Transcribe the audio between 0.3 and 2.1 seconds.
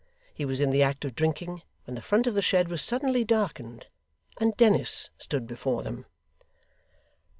He was in the act of drinking, when the